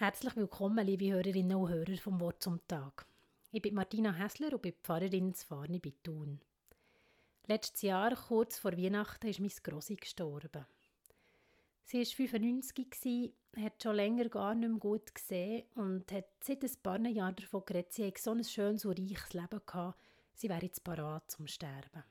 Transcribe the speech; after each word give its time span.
Herzlich 0.00 0.34
willkommen, 0.34 0.86
liebe 0.86 1.12
Hörerinnen 1.12 1.58
und 1.58 1.68
Hörer 1.68 1.98
vom 1.98 2.20
Wort 2.20 2.42
zum 2.42 2.66
Tag. 2.66 3.04
Ich 3.52 3.60
bin 3.60 3.74
Martina 3.74 4.10
Hässler 4.14 4.50
und 4.54 4.62
bin 4.62 4.72
Pfarrerin 4.82 5.34
zu 5.34 5.46
Farni 5.46 5.78
bei 5.78 5.92
Thun. 6.02 6.40
Letztes 7.46 7.82
Jahr, 7.82 8.16
kurz 8.16 8.58
vor 8.58 8.72
Weihnachten, 8.78 9.26
ist 9.26 9.40
meine 9.40 9.52
Grossi 9.62 9.96
gestorben. 9.96 10.64
Sie 11.84 11.98
war 11.98 12.06
95, 12.06 13.34
hat 13.58 13.82
schon 13.82 13.96
länger 13.96 14.30
gar 14.30 14.54
nicht 14.54 14.70
mehr 14.70 14.78
gut 14.78 15.14
gesehen 15.14 15.64
und 15.74 16.10
hat 16.10 16.30
seit 16.42 16.64
ein 16.64 16.82
paar 16.82 17.00
Jahren 17.00 17.36
davon 17.36 17.66
geredet, 17.66 17.92
sie 17.92 18.04
hätte 18.04 18.22
so 18.22 18.30
ein 18.30 18.42
schönes 18.42 18.86
und 18.86 18.98
reiches 18.98 19.34
Leben 19.34 19.60
gehabt, 19.66 19.98
sie 20.32 20.48
wäre 20.48 20.62
jetzt 20.62 20.82
parat 20.82 21.30
zum 21.30 21.46
Sterben. 21.46 22.04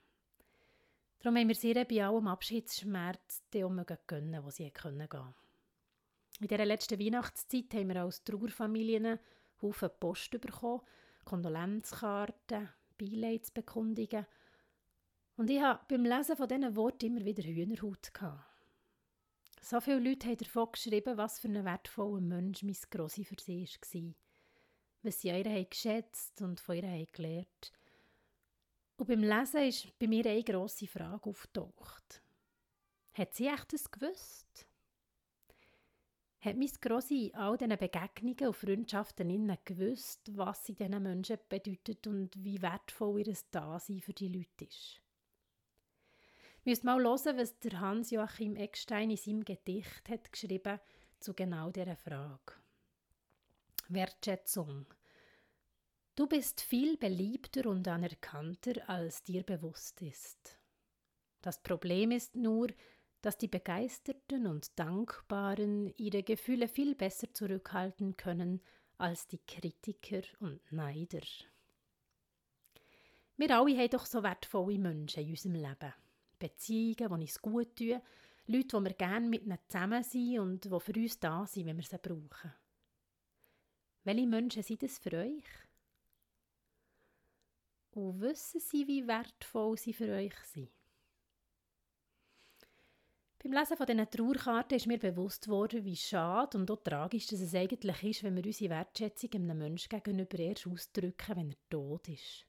Darum 1.18 1.36
haben 1.36 1.48
wir 1.48 1.56
sie 1.56 1.74
bei 1.74 2.06
allem 2.06 2.28
Abschiedsschmerz 2.28 3.42
die 3.52 3.64
gönnen, 4.06 4.44
wo 4.44 4.50
sie 4.50 4.70
gehen 4.70 5.08
konnte. 5.08 5.34
In 6.40 6.48
dieser 6.48 6.64
letzten 6.64 6.98
Weihnachtszeit 6.98 7.74
haben 7.74 7.88
wir 7.88 8.02
als 8.02 8.24
Trauerfamilien 8.24 9.18
Haufen 9.60 9.90
Post 10.00 10.30
bekommen, 10.40 10.80
Kondolenzkarten, 11.26 12.70
Beileidsbekundungen. 12.96 14.26
Und 15.36 15.50
ich 15.50 15.60
hatte 15.60 15.84
beim 15.88 16.04
Lesen 16.04 16.36
von 16.36 16.48
diesen 16.48 16.76
Worten 16.76 17.06
immer 17.06 17.24
wieder 17.26 17.42
Hühnerhaut. 17.42 18.10
So 19.60 19.80
viele 19.82 19.98
Leute 19.98 20.28
haben 20.28 20.38
davon 20.38 20.72
geschrieben, 20.72 21.18
was 21.18 21.40
für 21.40 21.48
ein 21.48 21.62
wertvoller 21.62 22.22
Mensch 22.22 22.62
mein 22.62 22.76
Grossi 22.90 23.22
für 23.22 23.36
sie 23.38 23.66
war. 23.66 24.14
Was 25.02 25.20
sie 25.20 25.30
an 25.30 25.44
ihr 25.44 25.64
geschätzt 25.66 26.40
und 26.40 26.58
von 26.58 26.76
ihr 26.76 27.06
gelernt. 27.12 27.72
Und 28.96 29.08
beim 29.08 29.22
Lesen 29.22 29.64
ist 29.64 29.98
bei 29.98 30.08
mir 30.08 30.24
eine 30.24 30.42
grosse 30.42 30.86
Frage 30.86 31.28
aufgetaucht. 31.28 32.22
Hat 33.12 33.34
sie 33.34 33.48
echt 33.48 33.74
das 33.74 33.90
gewusst? 33.90 34.69
Hat 36.40 36.56
mein 36.56 36.70
Grossi 36.80 37.26
in 37.26 37.34
all 37.34 37.56
diesen 37.58 37.76
Begegnungen 37.76 38.46
und 38.46 38.56
Freundschaften 38.56 39.28
innen 39.28 39.58
gewusst, 39.64 40.30
was 40.36 40.64
sie 40.64 40.74
diesen 40.74 41.02
Menschen 41.02 41.38
bedeutet 41.48 42.06
und 42.06 42.42
wie 42.42 42.62
wertvoll 42.62 43.20
ihr 43.20 43.36
Dasein 43.50 44.00
für 44.00 44.14
die 44.14 44.28
Leute 44.28 44.64
ist. 44.64 45.02
Müssen 46.64 46.86
mal 46.86 47.02
hören, 47.02 47.38
was 47.38 47.58
der 47.60 47.80
Hans-Joachim 47.80 48.56
Eckstein 48.56 49.10
in 49.10 49.16
seinem 49.16 49.44
Gedicht 49.44 50.08
hat 50.08 50.32
geschrieben 50.32 50.80
zu 51.18 51.34
genau 51.34 51.70
dieser 51.70 51.96
Frage. 51.96 52.54
Wertschätzung. 53.88 54.86
Du 56.16 56.26
bist 56.26 56.60
viel 56.60 56.96
beliebter 56.96 57.68
und 57.68 57.88
anerkannter, 57.88 58.88
als 58.88 59.22
dir 59.22 59.42
bewusst 59.42 60.00
ist. 60.02 60.58
Das 61.40 61.62
Problem 61.62 62.10
ist 62.10 62.36
nur, 62.36 62.68
dass 63.22 63.36
die 63.36 63.48
Begeisterten 63.48 64.46
und 64.46 64.78
Dankbaren 64.78 65.92
ihre 65.96 66.22
Gefühle 66.22 66.68
viel 66.68 66.94
besser 66.94 67.32
zurückhalten 67.32 68.16
können 68.16 68.60
als 68.96 69.26
die 69.26 69.40
Kritiker 69.46 70.22
und 70.40 70.60
Neider. 70.72 71.20
Wir 73.36 73.56
alle 73.56 73.76
haben 73.76 73.90
doch 73.90 74.06
so 74.06 74.22
wertvolle 74.22 74.78
Menschen 74.78 75.22
in 75.22 75.30
unserem 75.30 75.54
Leben. 75.54 75.94
Beziehungen, 76.38 76.96
die 76.96 77.04
uns 77.04 77.40
gut 77.40 77.76
tun, 77.76 78.00
Leute, 78.46 78.76
die 78.76 78.84
wir 78.84 78.94
gerne 78.94 79.28
mit 79.28 79.42
ihnen 79.44 79.58
zusammen 79.68 80.02
sind 80.02 80.38
und 80.40 80.64
die 80.64 80.80
für 80.80 80.92
uns 80.92 81.20
da 81.20 81.46
sind, 81.46 81.66
wenn 81.66 81.76
wir 81.76 81.84
sie 81.84 81.98
brauchen. 81.98 82.52
Welche 84.04 84.26
Menschen 84.26 84.62
sind 84.62 84.82
es 84.82 84.98
für 84.98 85.12
euch? 85.12 85.44
Und 87.92 88.20
wissen 88.20 88.60
sie, 88.60 88.86
wie 88.86 89.06
wertvoll 89.06 89.76
sie 89.76 89.92
für 89.92 90.10
euch 90.10 90.34
sind? 90.44 90.70
Beim 93.50 93.58
Lesen 93.58 93.76
von 93.76 93.86
diesen 93.86 94.08
Trauerkarten 94.08 94.76
ist 94.76 94.86
mir 94.86 94.98
bewusst 94.98 95.48
worden, 95.48 95.84
wie 95.84 95.96
schade 95.96 96.56
und 96.56 96.70
auch 96.70 96.84
tragisch 96.84 97.26
dass 97.26 97.40
es 97.40 97.52
eigentlich 97.52 98.00
ist, 98.04 98.22
wenn 98.22 98.36
wir 98.36 98.46
unsere 98.46 98.70
Wertschätzung 98.70 99.30
einem 99.34 99.58
Menschen 99.58 99.88
gegenüber 99.88 100.38
erst 100.38 100.68
ausdrücken, 100.68 101.36
wenn 101.36 101.50
er 101.50 101.56
tot 101.68 102.08
ist. 102.08 102.46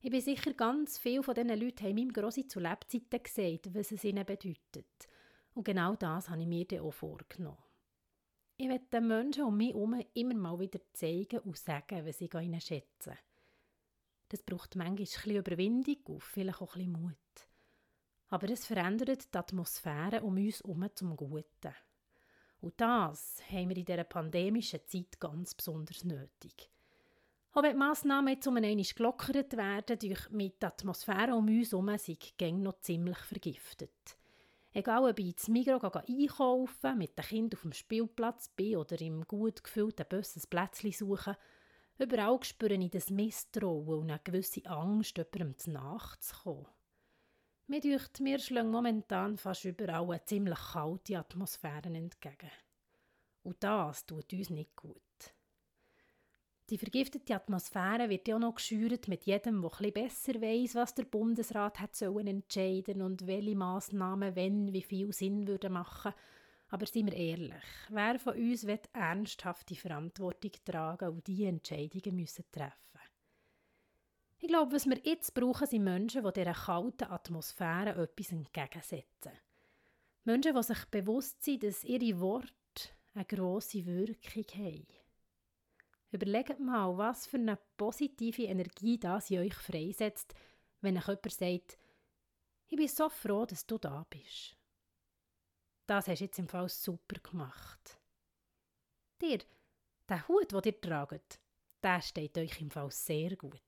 Ich 0.00 0.12
bin 0.12 0.20
sicher, 0.20 0.54
ganz 0.54 0.96
viele 0.96 1.24
von 1.24 1.34
diesen 1.34 1.58
Leuten 1.58 1.86
haben 1.86 1.94
meinem 1.96 2.12
Grossi 2.12 2.46
zu 2.46 2.60
Lebzeiten 2.60 3.20
gesagt, 3.20 3.74
was 3.74 3.90
es 3.90 4.04
ihnen 4.04 4.24
bedeutet. 4.24 5.08
Und 5.54 5.64
genau 5.64 5.96
das 5.96 6.30
habe 6.30 6.42
ich 6.42 6.46
mir 6.46 6.66
dann 6.66 6.78
auch 6.78 6.92
vorgenommen. 6.92 7.58
Ich 8.56 8.68
werde 8.68 8.86
den 8.92 9.08
Menschen 9.08 9.42
um 9.42 9.56
mich 9.56 9.70
herum 9.70 10.00
immer 10.14 10.34
mal 10.34 10.60
wieder 10.60 10.78
zeigen 10.92 11.40
und 11.40 11.58
sagen, 11.58 12.06
was 12.06 12.20
ich 12.20 12.32
ihnen 12.32 12.60
schätze. 12.60 13.18
Das 14.28 14.40
braucht 14.44 14.76
manchmal 14.76 14.92
ein 14.92 14.96
bisschen 15.04 15.34
Überwindung 15.34 15.98
und 16.04 16.22
vielleicht 16.22 16.62
auch 16.62 16.76
ein 16.76 16.92
bisschen 16.92 17.02
Mut 17.02 17.48
aber 18.34 18.50
es 18.50 18.66
verändert 18.66 19.32
die 19.32 19.38
Atmosphäre 19.38 20.20
um 20.24 20.36
uns 20.36 20.60
herum 20.60 20.88
zum 20.92 21.16
Guten. 21.16 21.72
Und 22.60 22.80
das 22.80 23.40
haben 23.48 23.68
wir 23.68 23.76
in 23.76 23.84
dieser 23.84 24.02
pandemischen 24.02 24.80
Zeit 24.88 25.20
ganz 25.20 25.54
besonders 25.54 26.02
nötig. 26.02 26.68
Auch 27.52 27.62
wenn 27.62 27.74
die 27.74 27.78
Massnahmen 27.78 28.34
jetzt 28.34 28.48
um 28.48 28.56
einmal 28.56 28.74
gelockert 28.74 29.56
werden, 29.56 30.00
durch 30.00 30.30
mit 30.30 30.60
der 30.60 30.70
Atmosphäre 30.70 31.32
um 31.36 31.46
uns 31.46 31.70
herum 31.70 31.96
sind 31.96 32.40
die 32.40 32.52
noch 32.52 32.80
ziemlich 32.80 33.18
vergiftet. 33.18 34.18
Egal 34.72 35.08
ob 35.08 35.20
ich 35.20 35.26
ins 35.26 35.46
Migros 35.46 35.84
einkaufen, 35.84 36.98
mit 36.98 37.16
den 37.16 37.24
Kindern 37.24 37.56
auf 37.56 37.62
dem 37.62 37.72
Spielplatz 37.72 38.48
bin 38.48 38.78
oder 38.78 39.00
im 39.00 39.22
gut 39.28 39.62
gefüllten 39.62 40.06
Bus 40.08 40.44
Plätzchen 40.48 40.90
suchen, 40.90 41.36
überall 41.98 42.42
spüre 42.42 42.74
ich 42.74 42.90
das 42.90 43.10
Misstrauen 43.10 44.00
und 44.00 44.10
eine 44.10 44.18
gewisse 44.24 44.66
Angst, 44.66 45.18
jemandem 45.18 45.72
nachzukommen. 45.72 46.66
Mir 47.66 47.80
dünkt, 47.80 48.20
mir 48.20 48.38
momentan 48.64 49.38
fast 49.38 49.64
überall 49.64 50.10
eine 50.10 50.24
ziemlich 50.24 50.58
kalte 50.72 51.18
Atmosphäre 51.18 51.88
entgegen. 51.88 52.50
Und 53.42 53.56
das 53.64 54.04
tut 54.04 54.32
uns 54.32 54.50
nicht 54.50 54.76
gut. 54.76 55.00
Die 56.70 56.78
vergiftete 56.78 57.34
Atmosphäre 57.34 58.08
wird 58.08 58.28
ja 58.28 58.38
noch 58.38 58.54
geschürt 58.54 59.08
mit 59.08 59.24
jedem, 59.24 59.62
der 59.62 59.70
etwas 59.80 59.92
besser 59.92 60.40
weiß, 60.40 60.74
was 60.74 60.94
der 60.94 61.04
Bundesrat 61.04 61.78
hat 61.78 61.94
sollen 61.94 62.26
entscheiden 62.26 63.02
und 63.02 63.26
welche 63.26 63.56
Massnahmen 63.56 64.34
wenn 64.34 64.72
wie 64.72 64.82
viel 64.82 65.12
Sinn 65.12 65.46
würden 65.46 65.74
machen. 65.74 66.14
Aber 66.68 66.86
seien 66.86 67.06
wir 67.06 67.16
ehrlich, 67.16 67.64
wer 67.90 68.18
von 68.18 68.34
uns 68.34 68.66
wird 68.66 68.88
ernsthaft 68.94 69.68
die 69.70 69.76
Verantwortung 69.76 70.52
tragen 70.64 71.10
und 71.10 71.26
diese 71.26 71.48
Entscheidungen 71.48 72.16
müssen 72.16 72.44
treffen? 72.50 72.93
Ich 74.44 74.48
glaube, 74.48 74.72
was 74.72 74.84
wir 74.84 74.98
jetzt 75.04 75.32
brauchen, 75.32 75.66
sind 75.66 75.84
Menschen, 75.84 76.22
die 76.22 76.32
dieser 76.34 76.52
kalten 76.52 77.10
Atmosphäre 77.10 78.02
etwas 78.02 78.30
entgegensetzen. 78.30 79.32
Menschen, 80.24 80.54
die 80.54 80.62
sich 80.62 80.84
bewusst 80.90 81.42
sind, 81.42 81.62
dass 81.62 81.82
ihre 81.82 82.20
Worte 82.20 82.52
eine 83.14 83.24
grosse 83.24 83.86
Wirkung 83.86 84.44
haben. 84.62 84.86
Überlegt 86.10 86.60
mal, 86.60 86.94
was 86.98 87.26
für 87.26 87.38
eine 87.38 87.58
positive 87.78 88.42
Energie 88.42 88.98
das 88.98 89.30
in 89.30 89.38
euch 89.38 89.54
freisetzt, 89.54 90.34
wenn 90.82 90.98
euch 90.98 91.08
jemand 91.08 91.32
sagt, 91.32 91.78
ich 92.66 92.76
bin 92.76 92.88
so 92.88 93.08
froh, 93.08 93.46
dass 93.46 93.64
du 93.64 93.78
da 93.78 94.04
bist. 94.10 94.58
Das 95.86 96.06
hast 96.06 96.20
du 96.20 96.24
jetzt 96.24 96.38
im 96.38 96.48
Fall 96.48 96.68
super 96.68 97.18
gemacht. 97.18 97.98
Dir, 99.22 99.38
der 100.06 100.28
Hut, 100.28 100.52
den 100.52 100.60
ihr 100.66 100.80
tragt, 100.82 101.40
der 101.82 102.02
steht 102.02 102.36
euch 102.36 102.60
im 102.60 102.70
Fall 102.70 102.90
sehr 102.90 103.36
gut. 103.36 103.62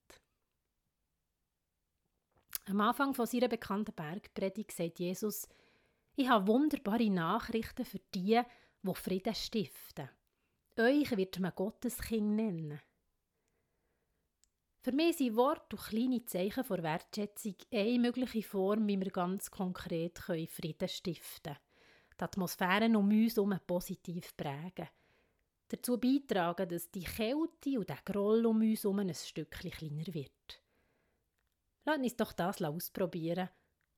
Am 2.69 2.81
Anfang 2.81 3.15
von 3.15 3.27
seiner 3.27 3.47
bekannten 3.47 3.94
Bergpredigt 3.94 4.72
sagt 4.72 4.99
Jesus, 4.99 5.47
ich 6.16 6.28
habe 6.28 6.49
wunderbare 6.49 7.09
Nachrichten 7.09 7.84
für 7.84 8.00
die, 8.12 8.41
die 8.82 8.94
Frieden 8.94 9.34
stiften. 9.37 10.10
Euch 10.77 11.16
wird 11.16 11.38
man 11.38 11.53
Gotteskind 11.54 12.34
nennen. 12.34 12.81
Für 14.82 14.91
mich 14.91 15.16
sind 15.16 15.37
Worte 15.37 15.77
und 15.77 15.84
kleine 15.84 16.25
Zeichen 16.25 16.65
vor 16.65 16.82
Wertschätzung 16.82 17.54
eine 17.72 18.00
mögliche 18.00 18.43
Form, 18.43 18.88
wie 18.88 18.98
wir 18.98 19.10
ganz 19.10 19.48
konkret 19.48 20.19
Frieden 20.19 20.88
stiften 20.88 21.54
können. 21.54 21.59
Die 22.19 22.25
Atmosphäre 22.25 22.87
um 22.98 23.09
uns 23.10 23.37
herum 23.37 23.56
positiv 23.65 24.37
prägen. 24.37 24.88
Dazu 25.69 25.98
beitragen, 25.98 26.69
dass 26.69 26.91
die 26.91 27.04
Kälte 27.04 27.78
und 27.78 27.89
der 27.89 27.98
Groll 28.04 28.45
um 28.45 28.60
uns 28.60 28.83
herum 28.83 28.98
ein 29.01 29.15
Stückchen 29.15 29.71
kleiner 29.71 30.15
wird. 30.15 30.66
Lass 31.86 31.98
uns 31.98 32.16
doch 32.16 32.33
das 32.33 32.60
ausprobieren 32.60 33.48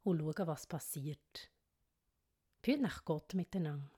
und 0.03 0.19
schauen, 0.19 0.47
was 0.47 0.67
passiert. 0.67 1.51
Fühlt 2.63 2.83
nach 2.83 3.03
Gott 3.05 3.33
miteinander. 3.33 3.98